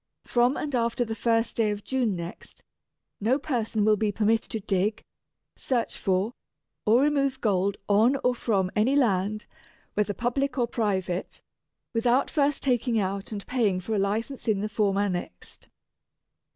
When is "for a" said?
13.79-13.99